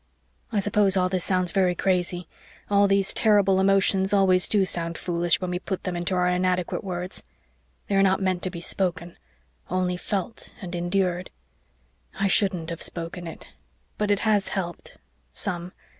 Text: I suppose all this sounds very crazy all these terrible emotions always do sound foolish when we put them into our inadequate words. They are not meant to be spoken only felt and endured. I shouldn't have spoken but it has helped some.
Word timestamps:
I 0.51 0.59
suppose 0.59 0.97
all 0.97 1.09
this 1.09 1.23
sounds 1.23 1.51
very 1.51 1.75
crazy 1.75 2.27
all 2.71 2.87
these 2.87 3.13
terrible 3.13 3.59
emotions 3.59 4.13
always 4.13 4.49
do 4.49 4.65
sound 4.65 4.97
foolish 4.97 5.39
when 5.39 5.51
we 5.51 5.59
put 5.59 5.83
them 5.83 5.95
into 5.95 6.15
our 6.15 6.27
inadequate 6.27 6.83
words. 6.83 7.21
They 7.87 7.93
are 7.95 8.01
not 8.01 8.19
meant 8.19 8.41
to 8.41 8.49
be 8.49 8.61
spoken 8.61 9.15
only 9.69 9.97
felt 9.97 10.55
and 10.59 10.73
endured. 10.73 11.29
I 12.19 12.25
shouldn't 12.25 12.71
have 12.71 12.81
spoken 12.81 13.31
but 13.99 14.09
it 14.09 14.21
has 14.21 14.47
helped 14.47 14.97
some. 15.33 15.71